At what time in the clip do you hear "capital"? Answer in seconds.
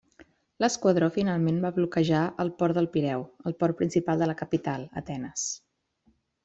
4.45-4.93